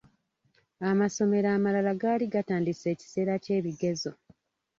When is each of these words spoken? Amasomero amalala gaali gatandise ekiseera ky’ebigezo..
Amasomero 0.89 1.47
amalala 1.57 1.93
gaali 2.01 2.25
gatandise 2.33 2.85
ekiseera 2.93 3.33
ky’ebigezo.. 3.43 4.11